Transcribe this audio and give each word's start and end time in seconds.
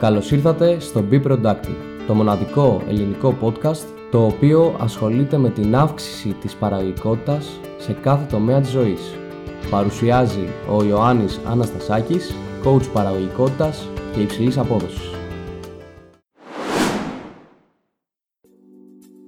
Καλώς 0.00 0.30
ήρθατε 0.30 0.80
στο 0.80 1.04
Be 1.10 1.22
Productive, 1.22 1.76
το 2.06 2.14
μοναδικό 2.14 2.82
ελληνικό 2.88 3.38
podcast 3.40 3.86
το 4.10 4.26
οποίο 4.26 4.76
ασχολείται 4.80 5.38
με 5.38 5.50
την 5.50 5.76
αύξηση 5.76 6.36
της 6.40 6.54
παραγωγικότητας 6.54 7.60
σε 7.78 7.92
κάθε 7.92 8.26
τομέα 8.30 8.60
της 8.60 8.70
ζωής. 8.70 9.00
Παρουσιάζει 9.70 10.48
ο 10.70 10.84
Ιωάννης 10.84 11.40
Αναστασάκης, 11.46 12.34
coach 12.64 12.92
παραγωγικότητας 12.92 13.88
και 14.14 14.20
υψηλής 14.20 14.58
απόδοσης. 14.58 15.10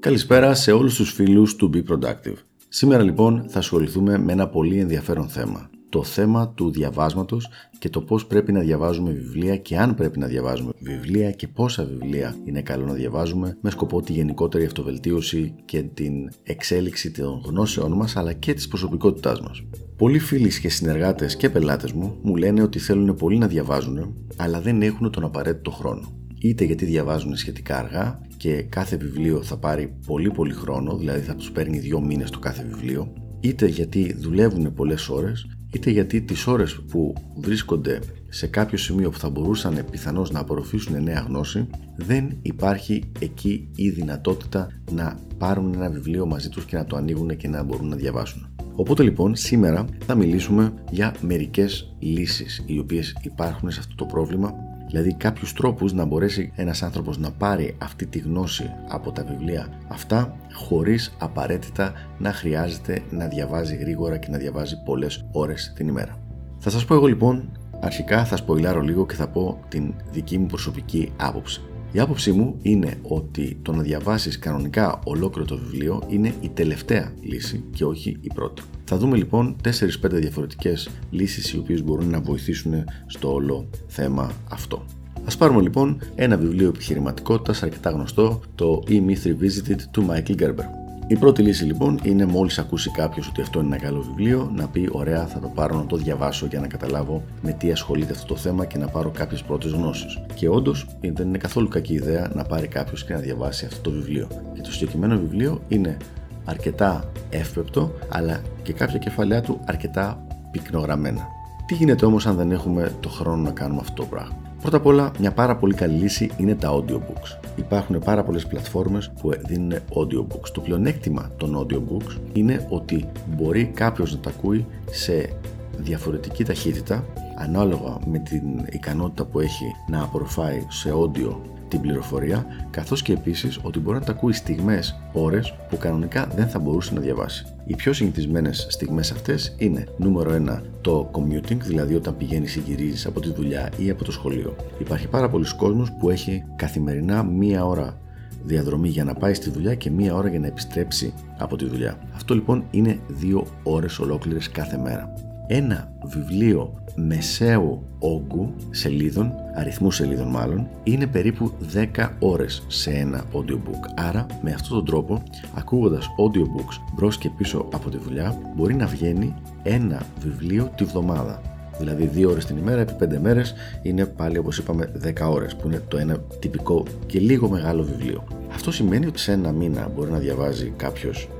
Καλησπέρα 0.00 0.54
σε 0.54 0.72
όλους 0.72 0.94
τους 0.96 1.12
φίλους 1.12 1.56
του 1.56 1.70
Be 1.74 1.82
Productive. 1.92 2.36
Σήμερα 2.68 3.02
λοιπόν 3.02 3.44
θα 3.48 3.58
ασχοληθούμε 3.58 4.18
με 4.18 4.32
ένα 4.32 4.48
πολύ 4.48 4.78
ενδιαφέρον 4.78 5.28
θέμα 5.28 5.70
το 5.90 6.02
θέμα 6.02 6.48
του 6.48 6.70
διαβάσματος 6.70 7.48
και 7.78 7.88
το 7.88 8.00
πώς 8.00 8.26
πρέπει 8.26 8.52
να 8.52 8.60
διαβάζουμε 8.60 9.10
βιβλία 9.10 9.56
και 9.56 9.78
αν 9.78 9.94
πρέπει 9.94 10.18
να 10.18 10.26
διαβάζουμε 10.26 10.72
βιβλία 10.80 11.30
και 11.30 11.48
πόσα 11.48 11.84
βιβλία 11.84 12.36
είναι 12.44 12.62
καλό 12.62 12.86
να 12.86 12.92
διαβάζουμε 12.92 13.56
με 13.60 13.70
σκοπό 13.70 14.02
τη 14.02 14.12
γενικότερη 14.12 14.64
αυτοβελτίωση 14.64 15.54
και 15.64 15.82
την 15.82 16.30
εξέλιξη 16.42 17.10
των 17.10 17.42
γνώσεών 17.44 17.92
μας 17.92 18.16
αλλά 18.16 18.32
και 18.32 18.54
της 18.54 18.68
προσωπικότητάς 18.68 19.40
μας. 19.40 19.62
Πολλοί 19.96 20.18
φίλοι 20.18 20.60
και 20.60 20.68
συνεργάτες 20.68 21.36
και 21.36 21.50
πελάτες 21.50 21.92
μου 21.92 22.18
μου 22.22 22.36
λένε 22.36 22.62
ότι 22.62 22.78
θέλουν 22.78 23.14
πολύ 23.14 23.38
να 23.38 23.46
διαβάζουν 23.46 24.14
αλλά 24.36 24.60
δεν 24.60 24.82
έχουν 24.82 25.10
τον 25.10 25.24
απαραίτητο 25.24 25.70
χρόνο. 25.70 26.12
Είτε 26.42 26.64
γιατί 26.64 26.84
διαβάζουν 26.84 27.36
σχετικά 27.36 27.78
αργά 27.78 28.20
και 28.36 28.62
κάθε 28.62 28.96
βιβλίο 28.96 29.42
θα 29.42 29.56
πάρει 29.56 29.98
πολύ 30.06 30.30
πολύ 30.30 30.52
χρόνο, 30.52 30.96
δηλαδή 30.96 31.20
θα 31.20 31.34
τους 31.34 31.50
παίρνει 31.50 31.78
δύο 31.78 32.00
μήνες 32.00 32.30
το 32.30 32.38
κάθε 32.38 32.66
βιβλίο, 32.70 33.12
είτε 33.40 33.66
γιατί 33.66 34.14
δουλεύουν 34.18 34.74
πολλές 34.74 35.08
ώρες 35.08 35.46
είτε 35.72 35.90
γιατί 35.90 36.20
τις 36.20 36.46
ώρες 36.46 36.80
που 36.88 37.14
βρίσκονται 37.36 37.98
σε 38.28 38.46
κάποιο 38.46 38.78
σημείο 38.78 39.10
που 39.10 39.18
θα 39.18 39.30
μπορούσαν 39.30 39.84
πιθανώς 39.90 40.30
να 40.30 40.40
απορροφήσουν 40.40 41.02
νέα 41.02 41.20
γνώση 41.20 41.66
δεν 41.96 42.36
υπάρχει 42.42 43.02
εκεί 43.18 43.68
η 43.74 43.90
δυνατότητα 43.90 44.68
να 44.92 45.18
πάρουν 45.38 45.74
ένα 45.74 45.90
βιβλίο 45.90 46.26
μαζί 46.26 46.48
τους 46.48 46.64
και 46.64 46.76
να 46.76 46.84
το 46.84 46.96
ανοίγουν 46.96 47.36
και 47.36 47.48
να 47.48 47.62
μπορούν 47.62 47.88
να 47.88 47.96
διαβάσουν. 47.96 48.48
Οπότε 48.74 49.02
λοιπόν 49.02 49.36
σήμερα 49.36 49.84
θα 50.06 50.14
μιλήσουμε 50.14 50.72
για 50.90 51.14
μερικές 51.20 51.96
λύσεις 51.98 52.62
οι 52.66 52.78
οποίες 52.78 53.16
υπάρχουν 53.22 53.70
σε 53.70 53.78
αυτό 53.80 53.94
το 53.94 54.04
πρόβλημα 54.04 54.54
δηλαδή 54.90 55.14
κάποιους 55.14 55.52
τρόπους 55.52 55.92
να 55.92 56.04
μπορέσει 56.04 56.52
ένας 56.56 56.82
άνθρωπος 56.82 57.18
να 57.18 57.30
πάρει 57.30 57.76
αυτή 57.78 58.06
τη 58.06 58.18
γνώση 58.18 58.70
από 58.88 59.12
τα 59.12 59.24
βιβλία 59.24 59.68
αυτά 59.88 60.36
χωρίς 60.52 61.16
απαραίτητα 61.18 61.92
να 62.18 62.32
χρειάζεται 62.32 63.02
να 63.10 63.26
διαβάζει 63.26 63.76
γρήγορα 63.76 64.16
και 64.16 64.28
να 64.30 64.38
διαβάζει 64.38 64.82
πολλές 64.82 65.24
ώρες 65.32 65.72
την 65.76 65.88
ημέρα. 65.88 66.18
Θα 66.58 66.70
σας 66.70 66.84
πω 66.84 66.94
εγώ 66.94 67.06
λοιπόν, 67.06 67.58
αρχικά 67.80 68.24
θα 68.24 68.36
σποιλάρω 68.36 68.80
λίγο 68.80 69.06
και 69.06 69.14
θα 69.14 69.28
πω 69.28 69.60
την 69.68 69.94
δική 70.12 70.38
μου 70.38 70.46
προσωπική 70.46 71.12
άποψη. 71.16 71.60
Η 71.92 71.98
άποψή 71.98 72.32
μου 72.32 72.58
είναι 72.62 72.98
ότι 73.02 73.58
το 73.62 73.72
να 73.72 73.82
διαβάσεις 73.82 74.38
κανονικά 74.38 75.00
ολόκληρο 75.04 75.46
το 75.46 75.58
βιβλίο 75.58 76.02
είναι 76.08 76.34
η 76.40 76.48
τελευταία 76.48 77.12
λύση 77.20 77.64
και 77.72 77.84
όχι 77.84 78.16
η 78.20 78.32
πρώτη. 78.34 78.62
Θα 78.84 78.96
δούμε 78.96 79.16
λοιπόν 79.16 79.56
4-5 79.64 79.68
διαφορετικές 80.10 80.88
λύσεις 81.10 81.52
οι 81.52 81.58
οποίες 81.58 81.82
μπορούν 81.82 82.10
να 82.10 82.20
βοηθήσουν 82.20 82.84
στο 83.06 83.32
όλο 83.32 83.68
θέμα 83.86 84.32
αυτό. 84.50 84.84
Ας 85.24 85.36
πάρουμε 85.36 85.62
λοιπόν 85.62 85.98
ένα 86.14 86.36
βιβλίο 86.36 86.68
επιχειρηματικότητας 86.68 87.62
αρκετά 87.62 87.90
γνωστό, 87.90 88.40
το 88.54 88.82
E-Myth 88.88 89.26
Revisited 89.26 89.80
του 89.90 90.06
Michael 90.10 90.36
Gerber. 90.40 90.79
Η 91.10 91.16
πρώτη 91.16 91.42
λύση 91.42 91.64
λοιπόν 91.64 91.98
είναι 92.02 92.26
μόλις 92.26 92.58
ακούσει 92.58 92.90
κάποιος 92.90 93.28
ότι 93.28 93.40
αυτό 93.40 93.60
είναι 93.60 93.76
ένα 93.76 93.84
καλό 93.84 94.00
βιβλίο 94.00 94.50
να 94.54 94.68
πει 94.68 94.88
ωραία 94.92 95.26
θα 95.26 95.38
το 95.38 95.48
πάρω 95.48 95.76
να 95.76 95.86
το 95.86 95.96
διαβάσω 95.96 96.46
για 96.46 96.60
να 96.60 96.66
καταλάβω 96.66 97.22
με 97.42 97.52
τι 97.52 97.70
ασχολείται 97.70 98.12
αυτό 98.12 98.26
το 98.26 98.36
θέμα 98.36 98.64
και 98.64 98.78
να 98.78 98.88
πάρω 98.88 99.10
κάποιες 99.10 99.42
πρώτες 99.42 99.70
γνώσεις. 99.70 100.18
Και 100.34 100.48
όντως 100.48 100.86
δεν 101.00 101.26
είναι 101.26 101.38
καθόλου 101.38 101.68
κακή 101.68 101.92
ιδέα 101.92 102.30
να 102.34 102.44
πάρει 102.44 102.66
κάποιος 102.66 103.04
και 103.04 103.12
να 103.12 103.18
διαβάσει 103.18 103.66
αυτό 103.66 103.80
το 103.80 103.90
βιβλίο. 103.90 104.28
Και 104.54 104.60
το 104.60 104.72
συγκεκριμένο 104.72 105.18
βιβλίο 105.18 105.60
είναι 105.68 105.96
αρκετά 106.44 107.10
εύπεπτο 107.30 107.92
αλλά 108.08 108.40
και 108.62 108.72
κάποια 108.72 108.98
κεφαλαία 108.98 109.40
του 109.40 109.60
αρκετά 109.64 110.26
πυκνογραμμένα. 110.50 111.26
Τι 111.66 111.74
γίνεται 111.74 112.06
όμως 112.06 112.26
αν 112.26 112.36
δεν 112.36 112.50
έχουμε 112.50 112.92
το 113.00 113.08
χρόνο 113.08 113.42
να 113.42 113.50
κάνουμε 113.50 113.80
αυτό 113.80 114.02
το 114.02 114.08
πράγμα; 114.08 114.49
Πρώτα 114.60 114.76
απ' 114.76 114.86
όλα, 114.86 115.10
μια 115.18 115.32
πάρα 115.32 115.56
πολύ 115.56 115.74
καλή 115.74 115.98
λύση 115.98 116.30
είναι 116.36 116.54
τα 116.54 116.70
audiobooks. 116.70 117.38
Υπάρχουν 117.56 117.98
πάρα 117.98 118.24
πολλές 118.24 118.46
πλατφόρμες 118.46 119.10
που 119.20 119.30
δίνουν 119.46 119.72
audiobooks. 119.72 120.48
Το 120.52 120.60
πλεονέκτημα 120.60 121.30
των 121.36 121.66
audiobooks 121.66 122.16
είναι 122.32 122.66
ότι 122.68 123.08
μπορεί 123.36 123.64
κάποιος 123.64 124.12
να 124.12 124.18
τα 124.18 124.30
ακούει 124.30 124.66
σε 124.90 125.32
διαφορετική 125.78 126.44
ταχύτητα 126.44 127.04
ανάλογα 127.36 127.98
με 128.06 128.18
την 128.18 128.42
ικανότητα 128.70 129.24
που 129.24 129.40
έχει 129.40 129.64
να 129.88 130.02
απορροφάει 130.02 130.66
σε 130.68 130.92
audio 130.94 131.36
την 131.70 131.80
πληροφορία, 131.80 132.46
καθώς 132.70 133.02
και 133.02 133.12
επίσης 133.12 133.58
ότι 133.62 133.78
μπορεί 133.78 133.98
να 133.98 134.04
τα 134.04 134.12
ακούει 134.12 134.32
στιγμές, 134.32 135.00
ώρες 135.12 135.54
που 135.68 135.76
κανονικά 135.76 136.26
δεν 136.34 136.48
θα 136.48 136.58
μπορούσε 136.58 136.94
να 136.94 137.00
διαβάσει. 137.00 137.44
Οι 137.66 137.74
πιο 137.74 137.92
συνηθισμένες 137.92 138.66
στιγμές 138.70 139.10
αυτές 139.10 139.54
είναι 139.58 139.84
νούμερο 139.96 140.30
1 140.30 140.62
το 140.80 141.10
commuting, 141.12 141.56
δηλαδή 141.56 141.94
όταν 141.94 142.16
πηγαίνεις 142.16 142.56
ή 142.56 142.60
γυρίζεις 142.60 143.06
από 143.06 143.20
τη 143.20 143.32
δουλειά 143.32 143.70
ή 143.76 143.90
από 143.90 144.04
το 144.04 144.12
σχολείο. 144.12 144.56
Υπάρχει 144.78 145.08
πάρα 145.08 145.28
πολλοί 145.28 145.56
κόσμος 145.56 145.92
που 145.92 146.10
έχει 146.10 146.44
καθημερινά 146.56 147.22
μία 147.22 147.66
ώρα 147.66 147.98
διαδρομή 148.44 148.88
για 148.88 149.04
να 149.04 149.14
πάει 149.14 149.34
στη 149.34 149.50
δουλειά 149.50 149.74
και 149.74 149.90
μία 149.90 150.14
ώρα 150.14 150.28
για 150.28 150.38
να 150.38 150.46
επιστρέψει 150.46 151.14
από 151.38 151.56
τη 151.56 151.64
δουλειά. 151.64 151.98
Αυτό 152.14 152.34
λοιπόν 152.34 152.64
είναι 152.70 152.98
δύο 153.08 153.46
ώρες 153.62 153.98
ολόκληρες 153.98 154.50
κάθε 154.50 154.78
μέρα. 154.78 155.29
Ένα 155.52 155.92
βιβλίο 156.04 156.82
μεσαίου 156.96 157.82
όγκου 157.98 158.54
σελίδων, 158.70 159.32
αριθμούς 159.54 159.94
σελίδων 159.96 160.28
μάλλον, 160.28 160.68
είναι 160.82 161.06
περίπου 161.06 161.52
10 161.96 162.08
ώρες 162.18 162.64
σε 162.66 162.90
ένα 162.90 163.24
audiobook. 163.32 163.90
Άρα 163.96 164.26
με 164.42 164.52
αυτόν 164.52 164.76
τον 164.76 164.84
τρόπο, 164.84 165.22
ακούγοντας 165.54 166.06
audiobooks 166.06 166.94
μπρος 166.94 167.18
και 167.18 167.30
πίσω 167.30 167.68
από 167.72 167.90
τη 167.90 167.98
δουλειά, 167.98 168.38
μπορεί 168.56 168.74
να 168.74 168.86
βγαίνει 168.86 169.34
ένα 169.62 170.02
βιβλίο 170.20 170.70
τη 170.76 170.84
βδομάδα. 170.84 171.40
Δηλαδή 171.78 172.10
2 172.14 172.28
ώρες 172.28 172.44
την 172.44 172.56
ημέρα 172.56 172.80
επί 172.80 172.92
5 173.04 173.18
μέρες 173.18 173.54
είναι 173.82 174.06
πάλι 174.06 174.38
όπως 174.38 174.58
είπαμε 174.58 174.92
10 175.04 175.30
ώρες 175.30 175.56
που 175.56 175.68
είναι 175.68 175.82
το 175.88 175.96
ένα 175.96 176.18
τυπικό 176.38 176.84
και 177.06 177.18
λίγο 177.18 177.48
μεγάλο 177.48 177.82
βιβλίο. 177.82 178.24
Αυτό 178.52 178.72
σημαίνει 178.72 179.06
ότι 179.06 179.18
σε 179.18 179.32
ένα 179.32 179.52
μήνα 179.52 179.90
μπορεί 179.94 180.10
να 180.10 180.18
διαβάζει 180.18 180.72
κάποιος 180.76 181.28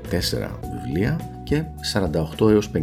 βιβλία 0.73 1.19
και 1.43 1.63
48 2.39 2.49
έως 2.49 2.69
52 2.73 2.77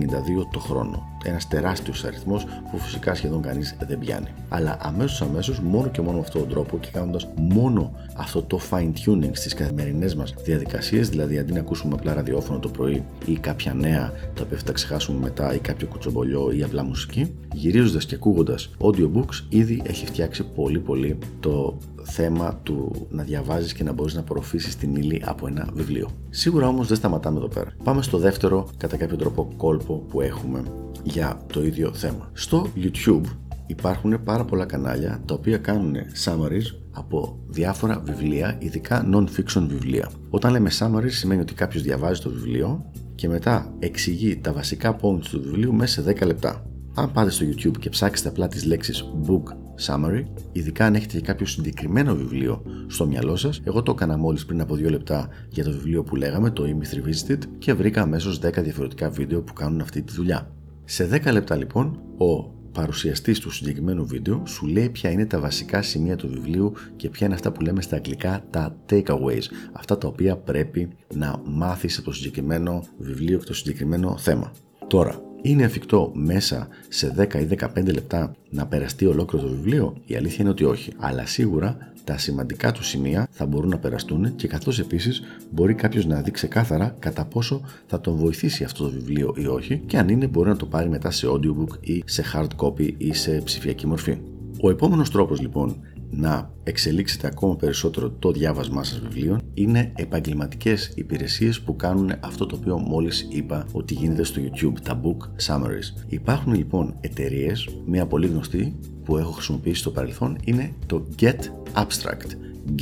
το 0.50 0.58
χρόνο. 0.58 1.06
Ένας 1.24 1.48
τεράστιος 1.48 2.04
αριθμός 2.04 2.46
που 2.70 2.78
φυσικά 2.78 3.14
σχεδόν 3.14 3.42
κανείς 3.42 3.76
δεν 3.86 3.98
πιάνει. 3.98 4.26
Αλλά 4.48 4.76
αμέσως 4.80 5.22
αμέσως 5.22 5.60
μόνο 5.60 5.88
και 5.88 6.00
μόνο 6.00 6.16
με 6.16 6.22
αυτόν 6.22 6.40
τον 6.40 6.50
τρόπο 6.50 6.78
και 6.78 6.88
κάνοντας 6.92 7.28
μόνο 7.36 7.92
αυτό 8.16 8.42
το 8.42 8.60
fine 8.70 8.92
tuning 9.04 9.30
στις 9.32 9.54
καθημερινές 9.54 10.14
μας 10.14 10.34
διαδικασίες, 10.44 11.08
δηλαδή 11.08 11.38
αντί 11.38 11.52
να 11.52 11.60
ακούσουμε 11.60 11.94
απλά 11.94 12.14
ραδιόφωνο 12.14 12.58
το 12.58 12.68
πρωί 12.68 13.04
ή 13.24 13.32
κάποια 13.38 13.74
νέα 13.74 14.12
τα 14.34 14.42
οποία 14.42 14.58
θα 14.58 14.64
τα 14.64 14.72
ξεχάσουμε 14.72 15.18
μετά 15.18 15.54
ή 15.54 15.58
κάποιο 15.58 15.86
κουτσομπολιό 15.86 16.50
ή 16.50 16.62
απλά 16.62 16.84
μουσική, 16.84 17.34
γυρίζοντας 17.54 18.04
και 18.06 18.14
ακούγοντας 18.14 18.70
audiobooks 18.80 19.44
ήδη 19.48 19.82
έχει 19.84 20.06
φτιάξει 20.06 20.44
πολύ 20.44 20.78
πολύ 20.78 21.18
το 21.40 21.78
θέμα 22.02 22.60
του 22.62 23.06
να 23.10 23.22
διαβάζεις 23.22 23.72
και 23.72 23.84
να 23.84 23.92
μπορείς 23.92 24.14
να 24.14 24.20
απορροφήσεις 24.20 24.76
την 24.76 24.96
ύλη 24.96 25.22
από 25.24 25.46
ένα 25.46 25.68
βιβλίο. 25.72 26.10
Σίγουρα 26.30 26.68
όμως 26.68 26.88
δεν 26.88 26.96
σταματάμε 27.18 27.38
εδώ 27.38 27.48
πέρα. 27.48 27.76
Πάμε 27.84 28.02
στο 28.02 28.18
δεύτερο 28.18 28.68
κατά 28.76 28.96
κάποιο 28.96 29.16
τρόπο 29.16 29.52
κόλπο 29.56 29.94
που 29.94 30.20
έχουμε 30.20 30.62
για 31.02 31.40
το 31.52 31.64
ίδιο 31.64 31.92
θέμα. 31.92 32.30
Στο 32.32 32.66
YouTube 32.76 33.24
υπάρχουν 33.66 34.22
πάρα 34.24 34.44
πολλά 34.44 34.64
κανάλια 34.64 35.22
τα 35.24 35.34
οποία 35.34 35.58
κάνουν 35.58 35.96
summaries 36.24 36.76
από 36.90 37.38
διάφορα 37.46 38.02
βιβλία, 38.04 38.56
ειδικά 38.58 39.08
non-fiction 39.12 39.66
βιβλία. 39.68 40.10
Όταν 40.30 40.52
λέμε 40.52 40.70
summaries 40.78 41.10
σημαίνει 41.10 41.40
ότι 41.40 41.54
κάποιος 41.54 41.82
διαβάζει 41.82 42.20
το 42.20 42.30
βιβλίο 42.30 42.90
και 43.14 43.28
μετά 43.28 43.72
εξηγεί 43.78 44.36
τα 44.36 44.52
βασικά 44.52 44.96
points 45.00 45.26
του 45.30 45.42
βιβλίου 45.42 45.72
μέσα 45.74 46.02
σε 46.02 46.14
10 46.20 46.26
λεπτά. 46.26 46.66
Αν 46.94 47.12
πάτε 47.12 47.30
στο 47.30 47.46
YouTube 47.46 47.78
και 47.78 47.88
ψάξετε 47.88 48.28
απλά 48.28 48.48
τις 48.48 48.64
λέξεις 48.64 49.04
book 49.26 49.42
summary, 49.86 50.24
ειδικά 50.52 50.86
αν 50.86 50.94
έχετε 50.94 51.20
κάποιο 51.20 51.46
συγκεκριμένο 51.46 52.14
βιβλίο 52.14 52.62
στο 52.86 53.06
μυαλό 53.06 53.36
σας. 53.36 53.60
Εγώ 53.64 53.82
το 53.82 53.92
έκανα 53.92 54.16
μόλις 54.16 54.46
πριν 54.46 54.60
από 54.60 54.74
δύο 54.74 54.90
λεπτά 54.90 55.28
για 55.48 55.64
το 55.64 55.70
βιβλίο 55.70 56.02
που 56.02 56.16
λέγαμε, 56.16 56.50
το 56.50 56.64
Amy 56.64 56.96
Revisited, 56.96 57.38
και 57.58 57.74
βρήκα 57.74 58.02
αμέσως 58.02 58.40
10 58.44 58.62
διαφορετικά 58.62 59.10
βίντεο 59.10 59.42
που 59.42 59.52
κάνουν 59.52 59.80
αυτή 59.80 60.02
τη 60.02 60.12
δουλειά. 60.12 60.50
Σε 60.84 61.08
10 61.12 61.32
λεπτά 61.32 61.56
λοιπόν, 61.56 62.00
ο 62.18 62.56
παρουσιαστής 62.72 63.38
του 63.38 63.50
συγκεκριμένου 63.50 64.06
βίντεο 64.06 64.42
σου 64.46 64.66
λέει 64.66 64.88
ποια 64.88 65.10
είναι 65.10 65.26
τα 65.26 65.40
βασικά 65.40 65.82
σημεία 65.82 66.16
του 66.16 66.28
βιβλίου 66.28 66.72
και 66.96 67.08
ποια 67.08 67.26
είναι 67.26 67.34
αυτά 67.34 67.52
που 67.52 67.60
λέμε 67.60 67.82
στα 67.82 67.96
αγγλικά 67.96 68.44
τα 68.50 68.76
takeaways, 68.90 69.42
αυτά 69.72 69.98
τα 69.98 70.08
οποία 70.08 70.36
πρέπει 70.36 70.88
να 71.14 71.40
μάθεις 71.44 71.96
από 71.98 72.06
το 72.06 72.12
συγκεκριμένο 72.12 72.84
βιβλίο 72.98 73.38
και 73.38 73.44
το 73.44 73.54
συγκεκριμένο 73.54 74.18
θέμα. 74.18 74.52
Τώρα, 74.86 75.27
είναι 75.42 75.62
εφικτό 75.62 76.10
μέσα 76.14 76.68
σε 76.88 77.14
10 77.18 77.34
ή 77.34 77.48
15 77.60 77.92
λεπτά 77.92 78.34
να 78.50 78.66
περαστεί 78.66 79.06
ολόκληρο 79.06 79.46
το 79.46 79.52
βιβλίο, 79.52 79.96
η 80.06 80.16
αλήθεια 80.16 80.36
είναι 80.40 80.50
ότι 80.50 80.64
όχι. 80.64 80.92
Αλλά 80.96 81.26
σίγουρα 81.26 81.92
τα 82.04 82.18
σημαντικά 82.18 82.72
του 82.72 82.84
σημεία 82.84 83.28
θα 83.30 83.46
μπορούν 83.46 83.68
να 83.68 83.78
περαστούν 83.78 84.36
και 84.36 84.48
καθώς 84.48 84.78
επίσης 84.78 85.22
μπορεί 85.50 85.74
κάποιος 85.74 86.06
να 86.06 86.20
δει 86.20 86.30
ξεκάθαρα 86.30 86.96
κατά 86.98 87.24
πόσο 87.24 87.60
θα 87.86 88.00
τον 88.00 88.16
βοηθήσει 88.16 88.64
αυτό 88.64 88.84
το 88.84 88.90
βιβλίο 88.90 89.34
ή 89.36 89.46
όχι 89.46 89.82
και 89.86 89.98
αν 89.98 90.08
είναι 90.08 90.26
μπορεί 90.26 90.48
να 90.48 90.56
το 90.56 90.66
πάρει 90.66 90.88
μετά 90.88 91.10
σε 91.10 91.26
audiobook 91.30 91.80
ή 91.80 92.02
σε 92.06 92.24
hard 92.34 92.48
copy 92.56 92.92
ή 92.96 93.14
σε 93.14 93.40
ψηφιακή 93.44 93.86
μορφή. 93.86 94.18
Ο 94.60 94.70
επόμενος 94.70 95.10
τρόπος 95.10 95.40
λοιπόν 95.40 95.76
να 96.10 96.50
εξελίξετε 96.62 97.26
ακόμα 97.26 97.56
περισσότερο 97.56 98.10
το 98.10 98.32
διάβασμά 98.32 98.84
σας 98.84 99.00
βιβλίων 99.00 99.40
είναι 99.54 99.92
επαγγελματικές 99.96 100.92
υπηρεσίες 100.94 101.60
που 101.60 101.76
κάνουν 101.76 102.12
αυτό 102.20 102.46
το 102.46 102.56
οποίο 102.56 102.78
μόλις 102.78 103.26
είπα 103.30 103.66
ότι 103.72 103.94
γίνεται 103.94 104.24
στο 104.24 104.40
YouTube, 104.44 104.80
τα 104.82 105.00
book 105.04 105.46
summaries. 105.46 106.04
Υπάρχουν 106.08 106.54
λοιπόν 106.54 106.94
εταιρείες, 107.00 107.68
μια 107.86 108.06
πολύ 108.06 108.26
γνωστή 108.26 108.78
που 109.04 109.16
έχω 109.16 109.30
χρησιμοποιήσει 109.30 109.80
στο 109.80 109.90
παρελθόν 109.90 110.38
είναι 110.44 110.72
το 110.86 111.06
Get 111.20 111.38
Abstract. 111.74 112.30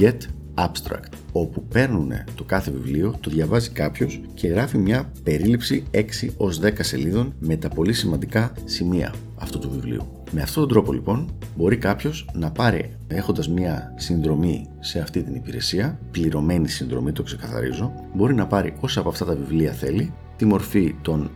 Get 0.01 0.17
Abstract, 0.59 1.13
όπου 1.33 1.63
παίρνουν 1.63 2.13
το 2.35 2.45
κάθε 2.45 2.71
βιβλίο, 2.71 3.15
το 3.21 3.31
διαβάζει 3.31 3.71
κάποιος 3.71 4.21
και 4.35 4.49
γράφει 4.49 4.79
μια 4.79 5.13
περίληψη 5.23 5.85
6 5.91 6.03
ως 6.37 6.61
10 6.63 6.71
σελίδων 6.81 7.35
με 7.39 7.57
τα 7.57 7.69
πολύ 7.69 7.93
σημαντικά 7.93 8.53
σημεία 8.65 9.15
αυτού 9.37 9.59
του 9.59 9.71
βιβλίου. 9.71 10.07
Με 10.31 10.43
αυτόν 10.43 10.63
τον 10.63 10.73
τρόπο 10.73 10.93
λοιπόν 10.93 11.29
μπορεί 11.57 11.77
κάποιος 11.77 12.29
να 12.33 12.51
πάρει 12.51 12.97
έχοντας 13.07 13.49
μια 13.49 13.95
συνδρομή 13.97 14.69
σε 14.81 14.99
αυτή 14.99 15.23
την 15.23 15.35
υπηρεσία, 15.35 15.99
πληρωμένη 16.11 16.69
συνδρομή, 16.69 17.13
το 17.13 17.23
ξεκαθαρίζω, 17.23 17.93
μπορεί 18.15 18.35
να 18.35 18.47
πάρει 18.47 18.77
όσα 18.81 19.01
από 19.01 19.09
αυτά 19.09 19.25
τα 19.25 19.35
βιβλία 19.35 19.73
θέλει, 19.73 20.13
τη 20.37 20.45
μορφή 20.45 20.95
των 21.03 21.31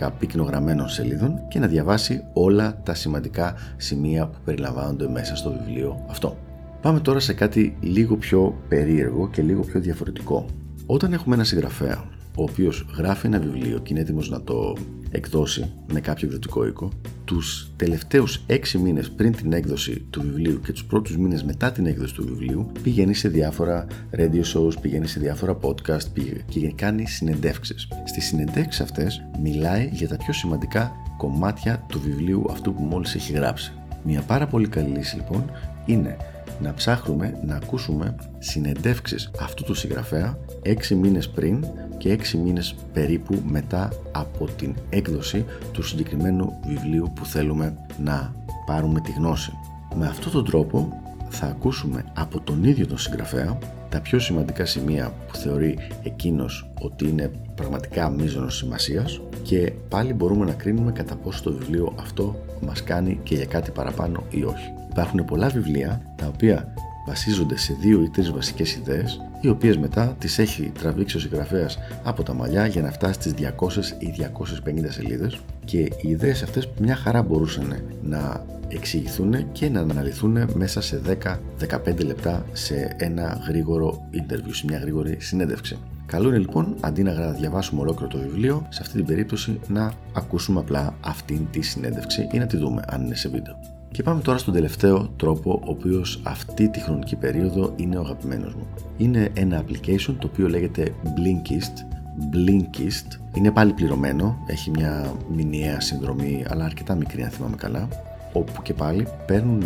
10 0.00 0.08
πυκνογραμμένων 0.18 0.88
σελίδων 0.88 1.48
και 1.48 1.58
να 1.58 1.66
διαβάσει 1.66 2.24
όλα 2.32 2.82
τα 2.82 2.94
σημαντικά 2.94 3.54
σημεία 3.76 4.28
που 4.28 4.38
περιλαμβάνονται 4.44 5.08
μέσα 5.08 5.36
στο 5.36 5.52
βιβλίο 5.52 6.04
αυτό. 6.08 6.36
Πάμε 6.80 7.00
τώρα 7.00 7.20
σε 7.20 7.32
κάτι 7.32 7.76
λίγο 7.80 8.16
πιο 8.16 8.62
περίεργο 8.68 9.28
και 9.28 9.42
λίγο 9.42 9.62
πιο 9.62 9.80
διαφορετικό. 9.80 10.46
Όταν 10.86 11.12
έχουμε 11.12 11.34
ένα 11.34 11.44
συγγραφέα 11.44 12.04
ο 12.36 12.42
οποίος 12.42 12.86
γράφει 12.96 13.26
ένα 13.26 13.38
βιβλίο 13.38 13.78
και 13.78 13.92
είναι 13.92 14.00
έτοιμος 14.00 14.30
να 14.30 14.42
το 14.42 14.76
εκδώσει 15.10 15.72
με 15.92 16.00
κάποιο 16.00 16.26
εκδοτικό 16.26 16.66
οίκο, 16.66 16.90
τους 17.24 17.70
τελευταίους 17.76 18.44
6 18.46 18.78
μήνες 18.78 19.10
πριν 19.10 19.32
την 19.32 19.52
έκδοση 19.52 20.06
του 20.10 20.20
βιβλίου 20.20 20.60
και 20.60 20.72
τους 20.72 20.84
πρώτους 20.84 21.16
μήνες 21.16 21.44
μετά 21.44 21.72
την 21.72 21.86
έκδοση 21.86 22.14
του 22.14 22.24
βιβλίου, 22.24 22.72
πηγαίνει 22.82 23.14
σε 23.14 23.28
διάφορα 23.28 23.86
radio 24.16 24.42
shows, 24.54 24.80
πηγαίνει 24.80 25.06
σε 25.06 25.20
διάφορα 25.20 25.58
podcast 25.60 26.06
και 26.48 26.72
κάνει 26.72 27.06
συνεντεύξεις. 27.06 27.88
Στις 28.04 28.24
συνεντεύξεις 28.24 28.80
αυτές 28.80 29.28
μιλάει 29.42 29.88
για 29.92 30.08
τα 30.08 30.16
πιο 30.16 30.32
σημαντικά 30.32 30.92
κομμάτια 31.16 31.84
του 31.88 32.00
βιβλίου 32.00 32.44
αυτού 32.50 32.74
που 32.74 32.82
μόλις 32.82 33.14
έχει 33.14 33.32
γράψει. 33.32 33.72
Μια 34.04 34.20
πάρα 34.20 34.46
πολύ 34.46 34.68
καλή 34.68 34.88
λύση 34.88 35.16
λοιπόν 35.16 35.50
είναι 35.86 36.16
να 36.60 36.74
ψάχνουμε 36.74 37.38
να 37.46 37.54
ακούσουμε 37.54 38.14
συνεντεύξεις 38.38 39.30
αυτού 39.40 39.64
του 39.64 39.74
συγγραφέα 39.74 40.38
6 40.62 40.88
μήνες 40.88 41.28
πριν 41.28 41.64
και 41.98 42.18
6 42.32 42.38
μήνες 42.44 42.74
περίπου 42.92 43.42
μετά 43.46 43.92
από 44.12 44.48
την 44.56 44.74
έκδοση 44.88 45.44
του 45.72 45.82
συγκεκριμένου 45.82 46.58
βιβλίου 46.66 47.12
που 47.14 47.26
θέλουμε 47.26 47.76
να 48.04 48.34
πάρουμε 48.66 49.00
τη 49.00 49.12
γνώση. 49.12 49.52
Με 49.94 50.06
αυτόν 50.06 50.32
τον 50.32 50.44
τρόπο 50.44 51.02
θα 51.28 51.46
ακούσουμε 51.46 52.04
από 52.14 52.40
τον 52.40 52.64
ίδιο 52.64 52.86
τον 52.86 52.98
συγγραφέα 52.98 53.58
τα 53.88 54.00
πιο 54.00 54.18
σημαντικά 54.18 54.64
σημεία 54.64 55.12
που 55.28 55.36
θεωρεί 55.36 55.78
εκείνος 56.02 56.70
ότι 56.80 57.08
είναι 57.08 57.30
πραγματικά 57.54 58.10
μείζωνος 58.10 58.56
σημασίας 58.56 59.20
και 59.42 59.72
πάλι 59.88 60.12
μπορούμε 60.12 60.44
να 60.44 60.52
κρίνουμε 60.52 60.92
κατά 60.92 61.16
πόσο 61.16 61.42
το 61.42 61.52
βιβλίο 61.52 61.94
αυτό 62.00 62.45
μας 62.60 62.82
κάνει 62.82 63.20
και 63.22 63.34
για 63.34 63.46
κάτι 63.46 63.70
παραπάνω 63.70 64.24
ή 64.30 64.44
όχι. 64.44 64.72
Υπάρχουν 64.90 65.24
πολλά 65.24 65.48
βιβλία 65.48 66.02
τα 66.16 66.26
οποία 66.26 66.74
βασίζονται 67.06 67.56
σε 67.56 67.76
δύο 67.80 68.02
ή 68.02 68.08
τρεις 68.10 68.30
βασικές 68.30 68.74
ιδέες 68.74 69.20
οι 69.40 69.48
οποίες 69.48 69.76
μετά 69.76 70.16
τις 70.18 70.38
έχει 70.38 70.72
τραβήξει 70.78 71.16
ο 71.16 71.20
συγγραφέας 71.20 71.78
από 72.04 72.22
τα 72.22 72.34
μαλλιά 72.34 72.66
για 72.66 72.82
να 72.82 72.90
φτάσει 72.90 73.12
στις 73.12 73.32
200 73.32 73.92
ή 73.98 74.14
250 74.18 74.88
σελίδες 74.88 75.40
και 75.64 75.78
οι 75.78 76.08
ιδέες 76.08 76.42
αυτές 76.42 76.68
μια 76.80 76.96
χαρά 76.96 77.22
μπορούσαν 77.22 77.82
να 78.02 78.44
εξηγηθούν 78.68 79.52
και 79.52 79.68
να 79.68 79.80
αναλυθούν 79.80 80.50
μέσα 80.54 80.80
σε 80.80 81.00
10-15 81.06 82.04
λεπτά 82.04 82.46
σε 82.52 82.96
ένα 82.98 83.42
γρήγορο 83.48 84.08
interview, 84.12 84.50
σε 84.50 84.64
μια 84.66 84.78
γρήγορη 84.78 85.16
συνέντευξη. 85.20 85.78
Καλό 86.06 86.28
είναι 86.28 86.38
λοιπόν 86.38 86.74
αντί 86.80 87.02
να 87.02 87.12
διαβάσουμε 87.30 87.80
ολόκληρο 87.80 88.10
το 88.10 88.18
βιβλίο, 88.18 88.66
σε 88.68 88.82
αυτή 88.82 88.96
την 88.96 89.06
περίπτωση 89.06 89.60
να 89.68 89.92
ακούσουμε 90.12 90.60
απλά 90.60 90.94
αυτήν 91.00 91.46
τη 91.50 91.62
συνέντευξη 91.62 92.28
ή 92.32 92.38
να 92.38 92.46
τη 92.46 92.56
δούμε 92.56 92.82
αν 92.88 93.04
είναι 93.04 93.14
σε 93.14 93.28
βίντεο. 93.28 93.58
Και 93.90 94.02
πάμε 94.02 94.20
τώρα 94.20 94.38
στον 94.38 94.54
τελευταίο 94.54 95.08
τρόπο, 95.16 95.60
ο 95.64 95.70
οποίος 95.70 96.20
αυτή 96.24 96.68
τη 96.68 96.80
χρονική 96.80 97.16
περίοδο 97.16 97.72
είναι 97.76 97.96
ο 97.96 98.00
αγαπημένος 98.00 98.54
μου. 98.54 98.66
Είναι 98.96 99.30
ένα 99.34 99.62
application 99.62 100.14
το 100.18 100.28
οποίο 100.32 100.48
λέγεται 100.48 100.94
Blinkist. 101.04 101.94
Blinkist 102.34 103.18
είναι 103.34 103.50
πάλι 103.50 103.72
πληρωμένο, 103.72 104.36
έχει 104.46 104.70
μια 104.70 105.12
μηνιαία 105.34 105.80
συνδρομή, 105.80 106.44
αλλά 106.48 106.64
αρκετά 106.64 106.94
μικρή 106.94 107.22
αν 107.22 107.30
θυμάμαι 107.30 107.56
καλά, 107.56 107.88
όπου 108.32 108.62
και 108.62 108.74
πάλι 108.74 109.06
παίρνουν 109.26 109.62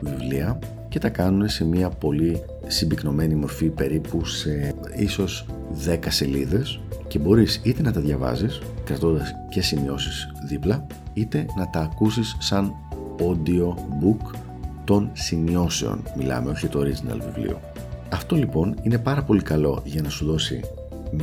βιβλία 0.00 0.58
και 0.92 0.98
τα 0.98 1.08
κάνουν 1.08 1.48
σε 1.48 1.64
μια 1.64 1.88
πολύ 1.88 2.42
συμπυκνωμένη 2.66 3.34
μορφή 3.34 3.68
περίπου 3.68 4.24
σε 4.24 4.74
ίσως 4.96 5.46
10 5.86 5.96
σελίδες. 6.08 6.80
Και 7.08 7.18
μπορείς 7.18 7.60
είτε 7.62 7.82
να 7.82 7.92
τα 7.92 8.00
διαβάζεις 8.00 8.60
κρατώντας 8.84 9.34
και 9.48 9.62
σημειώσεις 9.62 10.32
δίπλα 10.48 10.86
είτε 11.12 11.46
να 11.56 11.70
τα 11.70 11.80
ακούσεις 11.80 12.36
σαν 12.38 12.72
audio 13.18 13.68
book 13.74 14.34
των 14.84 15.10
σημειώσεων. 15.12 16.02
Μιλάμε 16.16 16.50
όχι 16.50 16.66
το 16.66 16.80
original 16.80 17.20
βιβλίο. 17.26 17.60
Αυτό 18.08 18.36
λοιπόν 18.36 18.76
είναι 18.82 18.98
πάρα 18.98 19.22
πολύ 19.22 19.42
καλό 19.42 19.82
για 19.84 20.02
να 20.02 20.08
σου 20.08 20.24
δώσει 20.26 20.60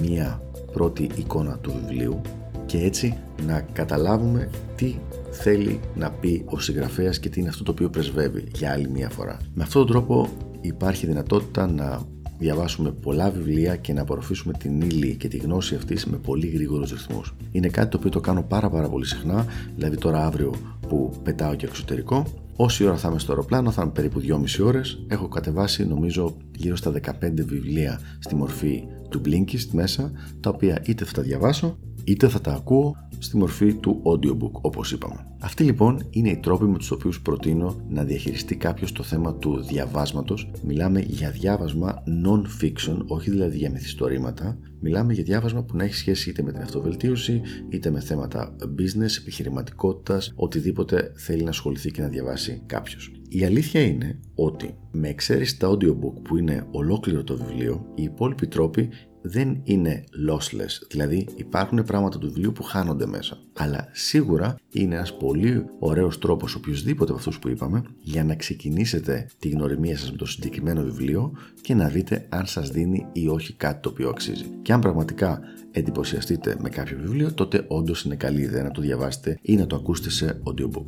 μία 0.02 0.42
πρώτη 0.74 1.10
εικόνα 1.16 1.58
του 1.58 1.74
βιβλίου 1.82 2.22
και 2.66 2.78
έτσι 2.78 3.18
να 3.48 3.66
καταλάβουμε 3.74 4.50
τι 4.76 4.96
θέλει 5.32 5.80
να 5.96 6.12
πει 6.12 6.44
ο 6.46 6.60
συγγραφέας 6.60 7.20
και 7.20 7.30
τι 7.30 7.40
είναι 7.40 7.50
αυτό 7.50 7.64
το 7.64 7.72
οποίο 7.72 7.90
πρεσβεύει 7.90 8.44
για 8.54 8.72
άλλη 8.72 8.90
μία 8.90 9.10
φορά. 9.10 9.38
Με 9.54 9.64
αυτόν 9.64 9.86
τον 9.86 9.92
τρόπο 9.92 10.30
υπάρχει 10.62 11.06
δυνατότητα 11.06 11.68
να 11.68 12.02
διαβάσουμε 12.40 12.92
πολλά 12.92 13.32
βιβλία 13.32 13.76
και 13.76 13.94
να 13.94 14.02
απορροφήσουμε 14.02 14.54
την 14.54 14.82
ύλη 14.82 15.16
και 15.16 15.28
τη 15.28 15.38
γνώση 15.38 15.76
αυτής 15.76 16.06
με 16.06 16.18
πολύ 16.18 16.48
γρήγορους 16.48 16.92
ρυθμούς. 16.92 17.36
Είναι 17.52 17.68
κάτι 17.68 17.90
το 17.90 17.98
οποίο 17.98 18.10
το 18.10 18.20
κάνω 18.20 18.44
πάρα, 18.44 18.70
πάρα 18.70 18.90
πολύ 18.90 19.06
συχνά, 19.06 19.46
δηλαδή 19.76 19.98
τώρα 19.98 20.26
αύριο 20.26 20.54
που 20.88 21.14
πετάω 21.24 21.56
και 21.56 21.66
εξωτερικό. 21.66 22.26
Όση 22.56 22.86
ώρα 22.86 22.98
θα 22.98 23.10
είμαι 23.10 23.20
στο 23.20 23.32
αεροπλάνο, 23.32 23.72
θα 23.72 23.82
είμαι 23.82 23.92
περίπου 23.92 24.22
2,5 24.22 24.66
ώρες. 24.66 25.06
Έχω 25.08 25.28
κατεβάσει 25.28 25.86
νομίζω 25.88 26.38
γύρω 26.56 26.76
στα 26.76 26.92
15 26.92 27.12
βιβλία 27.46 28.00
στη 28.20 28.36
μορφή 28.36 28.84
του 29.10 29.22
Blinkist 29.26 29.68
μέσα, 29.72 30.12
τα 30.40 30.50
οποία 30.50 30.82
είτε 30.86 31.06
θα 31.06 31.12
τα 31.12 31.22
διαβάσω, 31.22 31.78
είτε 32.10 32.28
θα 32.28 32.42
τα 32.42 32.54
ακούω 32.54 32.96
στη 33.18 33.38
μορφή 33.38 33.74
του 33.74 34.02
audiobook 34.04 34.52
όπως 34.52 34.92
είπαμε. 34.92 35.26
Αυτοί 35.40 35.64
λοιπόν 35.64 36.08
είναι 36.10 36.30
οι 36.30 36.38
τρόποι 36.38 36.66
με 36.66 36.78
τους 36.78 36.92
οποίους 36.92 37.22
προτείνω 37.22 37.76
να 37.90 38.04
διαχειριστεί 38.04 38.56
κάποιος 38.56 38.92
το 38.92 39.04
θέμα 39.04 39.36
του 39.36 39.64
διαβάσματος. 39.64 40.52
Μιλάμε 40.64 41.00
για 41.00 41.32
διάβασμα 41.32 42.04
non-fiction, 42.26 42.98
όχι 43.08 43.30
δηλαδή 43.30 43.58
για 43.58 43.72
μυθιστορήματα. 43.72 44.58
Μιλάμε 44.80 45.14
για 45.14 45.24
διάβασμα 45.24 45.64
που 45.64 45.76
να 45.78 45.84
έχει 45.84 45.96
σχέση 45.96 46.30
είτε 46.30 46.42
με 46.44 46.52
την 46.52 46.62
αυτοβελτίωση, 46.62 47.42
είτε 47.70 47.90
με 47.90 48.00
θέματα 48.00 48.56
business, 48.80 49.18
επιχειρηματικότητας, 49.20 50.34
οτιδήποτε 50.36 51.12
θέλει 51.16 51.44
να 51.44 51.50
ασχοληθεί 51.50 51.92
και 51.92 52.02
να 52.02 52.08
διαβάσει 52.08 52.62
κάποιος. 52.66 53.12
Η 53.30 53.46
αλήθεια 53.46 53.82
είναι 53.82 54.20
ότι 54.36 54.76
με 54.92 55.08
εξαίρεση 55.08 55.60
τα 55.60 55.70
audiobook 55.70 56.22
που 56.24 56.38
είναι 56.38 56.68
ολόκληρο 56.72 57.24
το 57.24 57.38
βιβλίο, 57.38 57.86
οι 57.96 58.04
υπόλοιποι 58.04 58.48
τρόποι 58.48 58.90
δεν 59.22 59.62
είναι 59.64 60.04
lossless, 60.30 60.88
δηλαδή 60.90 61.28
υπάρχουν 61.36 61.84
πράγματα 61.84 62.18
του 62.18 62.28
βιβλίου 62.28 62.52
που 62.52 62.64
χάνονται 62.64 63.06
μέσα. 63.06 63.38
Αλλά 63.58 63.88
σίγουρα 63.92 64.56
είναι 64.72 64.96
ένας 64.96 65.18
πολύ 65.18 65.66
ωραίος 65.80 66.20
τρόπος 66.20 66.56
οποιοδήποτε 66.56 67.12
από 67.12 67.20
αυτούς 67.20 67.40
που 67.40 67.50
είπαμε 67.50 67.84
για 68.02 68.24
να 68.24 68.36
ξεκινήσετε 68.36 69.28
τη 69.40 69.50
γνωριμία 69.50 69.98
σας 69.98 70.12
με 70.12 70.18
το 70.18 70.26
συγκεκριμένο 70.26 70.84
βιβλίο 70.84 71.32
και 71.62 71.74
να 71.74 71.88
δείτε 71.88 72.26
αν 72.30 72.46
σας 72.46 72.70
δίνει 72.70 73.06
ή 73.12 73.28
όχι 73.28 73.54
κάτι 73.54 73.82
το 73.82 73.90
οποίο 73.90 74.10
αξίζει. 74.10 74.46
Και 74.62 74.74
αν 74.74 74.82
πραγματικά 74.82 75.40
εντυπωσιαστείτε 75.72 76.56
με 76.62 76.70
κάποιο 76.70 76.98
βιβλίο, 77.02 77.34
τότε 77.34 77.66
όντως 77.68 78.04
είναι 78.04 78.16
καλή 78.16 78.42
ιδέα 78.42 78.64
να 78.64 78.72
το 78.72 78.82
διαβάσετε 78.82 79.40
ή 79.42 79.56
να 79.56 79.68
το 79.68 79.76
ακούσετε 79.76 80.10
σε 80.10 80.42
audiobook. 80.44 80.86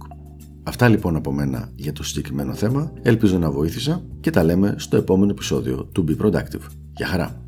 Αυτά 0.64 0.90
λοιπόν 0.90 1.16
από 1.16 1.32
μένα 1.32 1.72
για 1.76 1.94
το 1.94 2.04
συγκεκριμένο 2.04 2.54
θέμα. 2.54 2.94
Ελπίζω 3.02 3.38
να 3.38 3.52
βοήθησα 3.52 4.04
και 4.20 4.30
τα 4.30 4.44
λέμε 4.44 4.76
στο 4.78 4.98
επόμενο 4.98 5.32
επεισόδιο 5.32 5.90
του 5.92 6.06
Be 6.08 6.26
Productive. 6.26 6.66
Γεια 6.96 7.08
χαρά! 7.08 7.41